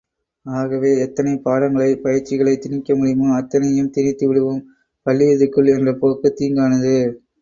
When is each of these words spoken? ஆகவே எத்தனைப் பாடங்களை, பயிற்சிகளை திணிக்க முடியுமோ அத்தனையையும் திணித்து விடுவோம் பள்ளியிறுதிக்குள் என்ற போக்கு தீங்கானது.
ஆகவே 0.45 0.99
எத்தனைப் 0.99 1.43
பாடங்களை, 1.43 1.89
பயிற்சிகளை 1.97 2.53
திணிக்க 2.57 2.95
முடியுமோ 2.95 3.35
அத்தனையையும் 3.35 3.91
திணித்து 3.91 4.27
விடுவோம் 4.27 4.65
பள்ளியிறுதிக்குள் 5.05 5.73
என்ற 5.77 5.93
போக்கு 5.95 6.35
தீங்கானது. 6.35 6.95